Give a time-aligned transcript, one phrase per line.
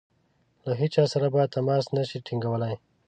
[0.67, 2.75] له هیچا سره به تماس نه شي ټینګولای.